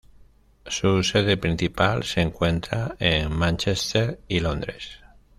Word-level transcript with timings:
Su 0.65 1.03
sede 1.03 1.37
principal 1.37 2.01
se 2.05 2.21
encuentra 2.21 2.95
en 2.97 3.31
Mánchester 3.31 4.19
y 4.27 4.39
Londres. 4.39 4.97